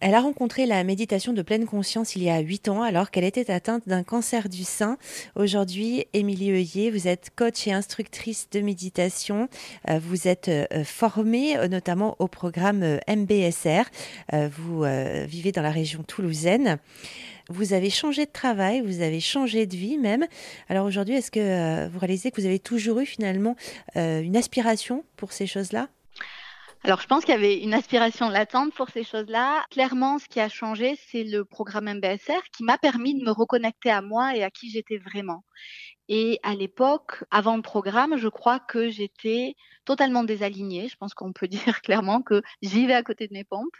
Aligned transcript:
Elle 0.00 0.14
a 0.14 0.20
rencontré 0.20 0.66
la 0.66 0.84
méditation 0.84 1.32
de 1.32 1.40
pleine 1.40 1.64
conscience 1.64 2.16
il 2.16 2.22
y 2.22 2.28
a 2.28 2.38
8 2.38 2.68
ans 2.68 2.82
alors 2.82 3.10
qu'elle 3.10 3.24
était 3.24 3.50
atteinte 3.50 3.88
d'un 3.88 4.02
cancer 4.02 4.50
du 4.50 4.62
sein. 4.62 4.98
Aujourd'hui, 5.36 6.04
Émilie 6.12 6.50
Heuillet, 6.50 6.90
vous 6.90 7.08
êtes 7.08 7.30
coach 7.34 7.66
et 7.66 7.72
instructrice 7.72 8.50
de 8.50 8.60
méditation. 8.60 9.48
Euh, 9.88 9.98
vous 9.98 10.28
êtes 10.28 10.48
euh, 10.48 10.84
formée 10.84 11.56
euh, 11.56 11.66
notamment 11.68 12.14
au 12.18 12.28
programme 12.28 12.98
MBSR. 13.08 13.84
Vous 14.50 14.84
vivez 15.26 15.52
dans 15.52 15.62
la 15.62 15.70
région 15.70 16.02
toulousaine. 16.02 16.78
Vous 17.48 17.72
avez 17.72 17.88
changé 17.88 18.26
de 18.26 18.30
travail, 18.30 18.82
vous 18.82 19.00
avez 19.00 19.20
changé 19.20 19.66
de 19.66 19.76
vie 19.76 19.96
même. 19.96 20.26
Alors 20.68 20.84
aujourd'hui, 20.84 21.14
est-ce 21.14 21.30
que 21.30 21.88
vous 21.88 21.98
réalisez 21.98 22.30
que 22.30 22.40
vous 22.40 22.46
avez 22.46 22.58
toujours 22.58 23.00
eu 23.00 23.06
finalement 23.06 23.56
une 23.94 24.36
aspiration 24.36 25.04
pour 25.16 25.32
ces 25.32 25.46
choses-là? 25.46 25.88
Alors, 26.86 27.00
je 27.00 27.08
pense 27.08 27.24
qu'il 27.24 27.34
y 27.34 27.36
avait 27.36 27.58
une 27.58 27.74
aspiration 27.74 28.28
latente 28.28 28.72
pour 28.72 28.90
ces 28.90 29.02
choses-là. 29.02 29.64
Clairement, 29.72 30.20
ce 30.20 30.28
qui 30.28 30.38
a 30.38 30.48
changé, 30.48 30.96
c'est 31.08 31.24
le 31.24 31.44
programme 31.44 31.92
MBSR 31.92 32.40
qui 32.56 32.62
m'a 32.62 32.78
permis 32.78 33.18
de 33.18 33.24
me 33.24 33.32
reconnecter 33.32 33.90
à 33.90 34.02
moi 34.02 34.36
et 34.36 34.44
à 34.44 34.52
qui 34.52 34.70
j'étais 34.70 34.98
vraiment. 34.98 35.42
Et 36.08 36.38
à 36.44 36.54
l'époque, 36.54 37.24
avant 37.32 37.56
le 37.56 37.62
programme, 37.62 38.16
je 38.16 38.28
crois 38.28 38.60
que 38.60 38.88
j'étais 38.88 39.56
totalement 39.84 40.22
désalignée. 40.22 40.86
Je 40.86 40.94
pense 40.94 41.12
qu'on 41.12 41.32
peut 41.32 41.48
dire 41.48 41.82
clairement 41.82 42.22
que 42.22 42.40
j'y 42.62 42.86
vais 42.86 42.94
à 42.94 43.02
côté 43.02 43.26
de 43.26 43.32
mes 43.32 43.42
pompes 43.42 43.76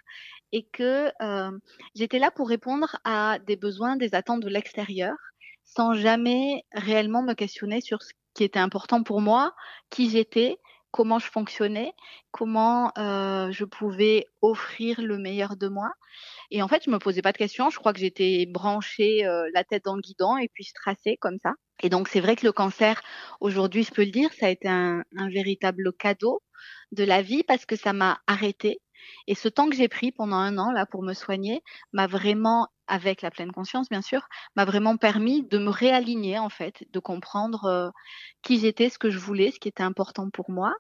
et 0.51 0.65
que 0.65 1.13
euh, 1.23 1.57
j'étais 1.95 2.19
là 2.19 2.33
pour 2.33 2.49
répondre 2.49 2.97
à 3.05 3.39
des 3.47 3.55
besoins, 3.55 3.95
des 3.95 4.17
attentes 4.17 4.43
de 4.43 4.49
l'extérieur, 4.49 5.15
sans 5.65 5.95
jamais 5.95 6.65
réellement 6.73 7.23
me 7.23 7.35
questionner 7.35 7.81
sur 7.81 8.03
ce 8.03 8.11
qui 8.35 8.43
était 8.43 8.59
important 8.59 9.05
pour 9.05 9.21
moi, 9.21 9.55
qui 9.91 10.11
j'étais 10.11 10.59
comment 10.97 11.19
je 11.19 11.31
fonctionnais, 11.31 11.93
comment 12.31 12.91
euh, 12.97 13.53
je 13.53 13.67
pouvais 13.67 14.25
offrir 14.41 14.99
le 15.03 15.19
meilleur 15.19 15.59
de 15.59 15.69
moi. 15.69 15.91
Et 16.51 16.63
en 16.63 16.69
fait, 16.69 16.85
je 16.87 16.91
me 16.91 16.99
posais 16.99 17.21
pas 17.21 17.33
de 17.33 17.37
questions. 17.37 17.69
Je 17.69 17.79
crois 17.79 17.93
que 17.93 17.99
j'étais 17.99 18.47
branchée 18.47 19.27
euh, 19.27 19.47
la 19.53 19.63
tête 19.63 19.85
dans 19.85 19.95
le 19.95 20.01
guidon 20.01 20.39
et 20.39 20.49
puis 20.49 20.65
je 20.65 20.73
traçais 20.73 21.19
comme 21.21 21.37
ça. 21.43 21.53
Et 21.83 21.91
donc, 21.91 22.09
c'est 22.09 22.21
vrai 22.21 22.35
que 22.35 22.47
le 22.47 22.53
cancer, 22.53 23.03
aujourd'hui, 23.41 23.83
je 23.83 23.93
peux 23.93 24.05
le 24.05 24.11
dire, 24.11 24.33
ça 24.33 24.47
a 24.47 24.49
été 24.49 24.69
un, 24.69 25.05
un 25.19 25.29
véritable 25.29 25.93
cadeau 25.93 26.43
de 26.93 27.05
la 27.05 27.21
vie 27.21 27.43
parce 27.43 27.67
que 27.67 27.77
ça 27.77 27.93
m'a 27.93 28.19
arrêté. 28.27 28.81
Et 29.27 29.35
ce 29.35 29.49
temps 29.49 29.69
que 29.69 29.77
j'ai 29.77 29.89
pris 29.89 30.13
pendant 30.13 30.37
un 30.37 30.57
an 30.57 30.73
là 30.73 30.87
pour 30.87 31.03
me 31.03 31.13
soigner 31.13 31.63
m'a 31.93 32.07
vraiment 32.07 32.69
avec 32.89 33.23
la 33.23 33.31
pleine 33.31 33.53
conscience, 33.53 33.89
bien 33.89 34.03
sûr, 34.03 34.29
m'a 34.55 34.65
vraiment 34.65 34.97
permis 34.97 35.45
de 35.45 35.59
me 35.59 35.71
réaligner, 35.71 36.39
en 36.39 36.49
fait, 36.49 36.85
de 36.93 36.99
comprendre 36.99 37.65
euh, 37.65 37.91
qui 38.43 38.61
j'étais, 38.61 38.89
ce 38.91 38.99
que 38.99 39.11
je 39.11 39.19
voulais, 39.19 39.51
ce 39.51 39.61
qui 39.61 39.69
était 39.69 39.83
important 39.83 40.31
pour 40.31 40.51
moi. 40.51 40.75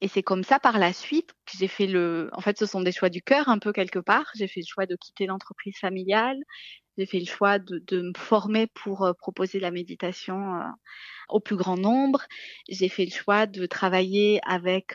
Et 0.00 0.08
c'est 0.08 0.22
comme 0.22 0.44
ça, 0.44 0.58
par 0.58 0.78
la 0.78 0.92
suite, 0.92 1.32
que 1.46 1.56
j'ai 1.58 1.68
fait 1.68 1.86
le. 1.86 2.28
En 2.32 2.40
fait, 2.40 2.58
ce 2.58 2.66
sont 2.66 2.82
des 2.82 2.92
choix 2.92 3.08
du 3.08 3.22
cœur, 3.22 3.48
un 3.48 3.58
peu 3.58 3.72
quelque 3.72 3.98
part. 3.98 4.26
J'ai 4.34 4.48
fait 4.48 4.60
le 4.60 4.66
choix 4.68 4.86
de 4.86 4.96
quitter 4.96 5.26
l'entreprise 5.26 5.78
familiale. 5.78 6.38
J'ai 6.98 7.06
fait 7.06 7.20
le 7.20 7.26
choix 7.26 7.58
de, 7.58 7.82
de 7.86 8.02
me 8.02 8.12
former 8.16 8.66
pour 8.68 9.04
euh, 9.04 9.12
proposer 9.14 9.60
la 9.60 9.70
méditation 9.70 10.56
euh, 10.56 10.64
au 11.30 11.40
plus 11.40 11.56
grand 11.56 11.78
nombre. 11.78 12.24
J'ai 12.68 12.88
fait 12.88 13.06
le 13.06 13.12
choix 13.12 13.46
de 13.46 13.66
travailler 13.66 14.40
avec. 14.44 14.94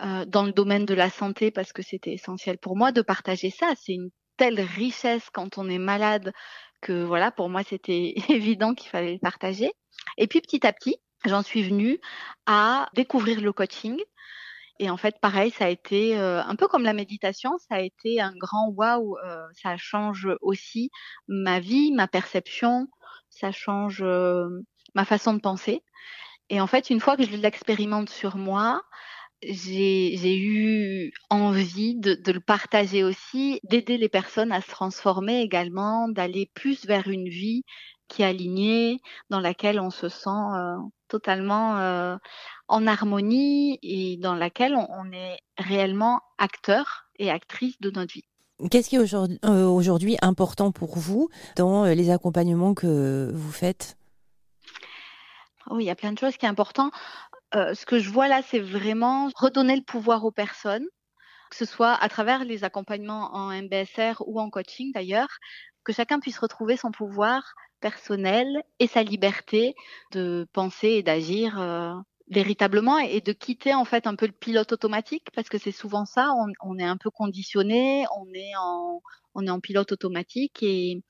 dans 0.00 0.44
le 0.44 0.52
domaine 0.52 0.86
de 0.86 0.94
la 0.94 1.10
santé 1.10 1.50
parce 1.50 1.72
que 1.72 1.82
c'était 1.82 2.12
essentiel 2.12 2.58
pour 2.58 2.76
moi 2.76 2.92
de 2.92 3.02
partager 3.02 3.50
ça. 3.50 3.72
C'est 3.76 3.94
une 3.94 4.10
telle 4.38 4.60
richesse 4.60 5.28
quand 5.30 5.58
on 5.58 5.68
est 5.68 5.78
malade 5.78 6.32
que 6.80 7.04
voilà, 7.04 7.30
pour 7.30 7.48
moi, 7.48 7.62
c'était 7.62 8.14
évident 8.28 8.74
qu'il 8.74 8.88
fallait 8.90 9.14
le 9.14 9.18
partager. 9.18 9.72
Et 10.16 10.26
puis 10.26 10.40
petit 10.40 10.66
à 10.66 10.72
petit, 10.72 10.96
j'en 11.24 11.42
suis 11.42 11.62
venue 11.62 11.98
à 12.46 12.88
découvrir 12.94 13.40
le 13.40 13.52
coaching. 13.52 13.98
Et 14.80 14.90
en 14.90 14.96
fait, 14.96 15.16
pareil, 15.20 15.50
ça 15.50 15.64
a 15.66 15.68
été 15.68 16.16
euh, 16.16 16.40
un 16.42 16.54
peu 16.54 16.68
comme 16.68 16.84
la 16.84 16.92
méditation, 16.92 17.58
ça 17.58 17.76
a 17.76 17.80
été 17.80 18.20
un 18.20 18.32
grand 18.36 18.68
waouh. 18.68 19.16
Euh, 19.24 19.44
ça 19.52 19.76
change 19.76 20.28
aussi 20.40 20.90
ma 21.26 21.58
vie, 21.58 21.90
ma 21.92 22.06
perception, 22.06 22.86
ça 23.28 23.50
change 23.50 24.02
euh, 24.02 24.48
ma 24.94 25.04
façon 25.04 25.34
de 25.34 25.40
penser. 25.40 25.82
Et 26.48 26.60
en 26.60 26.66
fait, 26.68 26.90
une 26.90 27.00
fois 27.00 27.16
que 27.16 27.24
je 27.24 27.36
l'expérimente 27.36 28.08
sur 28.08 28.36
moi, 28.36 28.82
j'ai 29.42 30.36
eu 30.36 31.12
envie 31.30 31.96
de, 31.96 32.14
de, 32.14 32.32
le 32.32 32.40
partager 32.40 33.04
aussi, 33.04 33.60
d'aider 33.64 33.96
les 33.96 34.08
personnes 34.08 34.52
à 34.52 34.60
se 34.60 34.68
transformer 34.68 35.40
également, 35.40 36.08
d'aller 36.08 36.50
plus 36.54 36.86
vers 36.86 37.08
une 37.08 37.28
vie 37.28 37.64
qui 38.08 38.22
est 38.22 38.26
alignée, 38.26 39.00
dans 39.30 39.40
laquelle 39.40 39.78
on 39.78 39.90
se 39.90 40.08
sent 40.08 40.30
euh, 40.30 40.76
totalement 41.08 41.78
euh, 41.78 42.16
en 42.66 42.86
harmonie 42.86 43.78
et 43.82 44.16
dans 44.16 44.34
laquelle 44.34 44.74
on, 44.74 44.86
on, 44.90 45.12
est 45.12 45.38
réellement 45.58 46.20
acteur 46.38 47.04
et 47.18 47.30
actrice 47.30 47.78
de 47.80 47.90
notre 47.90 48.14
vie. 48.14 48.24
Qu'est-ce 48.70 48.88
qui 48.88 48.96
est 48.96 49.44
aujourd'hui 49.44 50.14
euh, 50.14 50.26
important 50.26 50.72
pour 50.72 50.98
vous 50.98 51.28
dans 51.56 51.84
les 51.84 52.10
accompagnements 52.10 52.74
que 52.74 53.30
vous 53.32 53.52
faites? 53.52 53.96
Oui, 55.70 55.84
il 55.84 55.86
y 55.86 55.90
a 55.90 55.94
plein 55.94 56.12
de 56.12 56.18
choses 56.18 56.36
qui 56.36 56.46
sont 56.46 56.50
importantes. 56.50 56.92
Euh, 57.54 57.74
ce 57.74 57.86
que 57.86 57.98
je 57.98 58.10
vois 58.10 58.28
là, 58.28 58.42
c'est 58.42 58.60
vraiment 58.60 59.30
redonner 59.34 59.76
le 59.76 59.82
pouvoir 59.82 60.24
aux 60.24 60.30
personnes, 60.30 60.86
que 61.50 61.56
ce 61.56 61.64
soit 61.64 61.94
à 61.94 62.08
travers 62.08 62.44
les 62.44 62.64
accompagnements 62.64 63.34
en 63.34 63.50
MBSR 63.50 64.22
ou 64.26 64.40
en 64.40 64.50
coaching 64.50 64.92
d'ailleurs, 64.92 65.30
que 65.84 65.92
chacun 65.92 66.20
puisse 66.20 66.38
retrouver 66.38 66.76
son 66.76 66.90
pouvoir 66.90 67.54
personnel 67.80 68.62
et 68.78 68.86
sa 68.86 69.02
liberté 69.02 69.74
de 70.12 70.46
penser 70.52 70.88
et 70.88 71.02
d'agir 71.02 71.58
euh, 71.58 71.94
véritablement 72.28 72.98
et 72.98 73.20
de 73.22 73.32
quitter 73.32 73.74
en 73.74 73.84
fait 73.84 74.06
un 74.06 74.14
peu 74.14 74.26
le 74.26 74.32
pilote 74.32 74.72
automatique 74.72 75.28
parce 75.34 75.48
que 75.48 75.56
c'est 75.58 75.72
souvent 75.72 76.04
ça, 76.04 76.30
on, 76.62 76.78
est 76.78 76.84
un 76.84 76.96
peu 76.98 77.10
conditionné, 77.10 78.04
on 78.16 78.26
est 78.34 78.52
en, 78.60 79.00
on 79.34 79.46
est 79.46 79.50
en 79.50 79.60
pilote 79.60 79.92
automatique 79.92 80.62
et, 80.62 81.02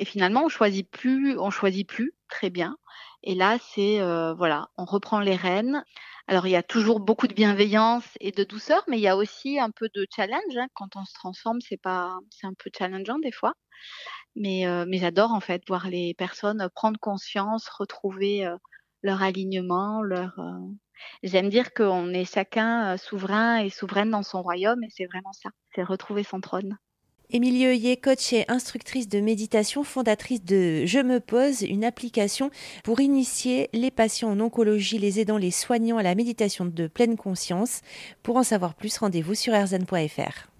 et 0.00 0.04
finalement 0.04 0.44
on 0.44 0.48
choisit 0.48 0.90
plus, 0.90 1.38
on 1.38 1.50
choisit 1.50 1.88
plus 1.88 2.12
très 2.32 2.50
bien. 2.50 2.76
Et 3.22 3.34
là, 3.34 3.58
c'est 3.60 4.00
euh, 4.00 4.34
voilà, 4.34 4.68
on 4.78 4.84
reprend 4.84 5.20
les 5.20 5.36
rênes. 5.36 5.84
Alors 6.28 6.46
il 6.46 6.50
y 6.50 6.56
a 6.56 6.62
toujours 6.62 7.00
beaucoup 7.00 7.28
de 7.28 7.34
bienveillance 7.34 8.04
et 8.20 8.32
de 8.32 8.44
douceur, 8.44 8.82
mais 8.88 8.98
il 8.98 9.02
y 9.02 9.08
a 9.08 9.16
aussi 9.16 9.58
un 9.60 9.70
peu 9.70 9.88
de 9.94 10.06
challenge. 10.14 10.56
Hein. 10.56 10.68
Quand 10.74 10.96
on 10.96 11.04
se 11.04 11.12
transforme, 11.14 11.60
c'est 11.60 11.78
un 11.84 12.54
peu 12.58 12.70
challengeant 12.76 13.18
des 13.18 13.32
fois. 13.32 13.54
Mais 14.36 14.66
euh, 14.66 14.86
j'adore 14.92 15.32
en 15.32 15.40
fait 15.40 15.62
voir 15.68 15.88
les 15.88 16.14
personnes 16.14 16.68
prendre 16.74 16.98
conscience, 17.00 17.68
retrouver 17.68 18.46
euh, 18.46 18.56
leur 19.02 19.22
alignement, 19.22 20.02
leur. 20.02 20.32
J'aime 21.24 21.50
dire 21.50 21.74
qu'on 21.74 22.14
est 22.14 22.32
chacun 22.32 22.96
souverain 22.96 23.58
et 23.58 23.70
souveraine 23.70 24.10
dans 24.10 24.22
son 24.22 24.42
royaume, 24.42 24.82
et 24.84 24.90
c'est 24.90 25.06
vraiment 25.06 25.32
ça, 25.32 25.50
c'est 25.74 25.82
retrouver 25.82 26.22
son 26.24 26.40
trône. 26.40 26.78
Émilie 27.34 27.64
Heuillet, 27.64 27.96
coach 27.96 28.34
et 28.34 28.44
instructrice 28.48 29.08
de 29.08 29.18
méditation, 29.18 29.84
fondatrice 29.84 30.44
de 30.44 30.84
Je 30.84 30.98
me 30.98 31.18
pose, 31.18 31.62
une 31.62 31.82
application 31.82 32.50
pour 32.84 33.00
initier 33.00 33.70
les 33.72 33.90
patients 33.90 34.32
en 34.32 34.40
oncologie, 34.40 34.98
les 34.98 35.18
aidants, 35.18 35.38
les 35.38 35.50
soignants 35.50 35.96
à 35.96 36.02
la 36.02 36.14
méditation 36.14 36.66
de 36.66 36.86
pleine 36.88 37.16
conscience. 37.16 37.80
Pour 38.22 38.36
en 38.36 38.42
savoir 38.42 38.74
plus, 38.74 38.98
rendez-vous 38.98 39.34
sur 39.34 39.54
erzen.fr. 39.54 40.51